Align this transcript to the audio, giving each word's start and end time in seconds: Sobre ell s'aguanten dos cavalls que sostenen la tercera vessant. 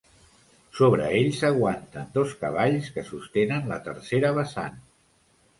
Sobre 0.77 1.09
ell 1.17 1.29
s'aguanten 1.41 2.09
dos 2.17 2.33
cavalls 2.45 2.89
que 2.97 3.05
sostenen 3.13 3.71
la 3.75 3.81
tercera 3.91 4.37
vessant. 4.39 4.85